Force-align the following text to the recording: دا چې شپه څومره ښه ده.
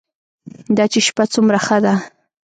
دا 0.77 0.85
چې 0.91 0.99
شپه 1.07 1.23
څومره 1.33 1.59
ښه 1.65 1.77
ده. 1.85 1.93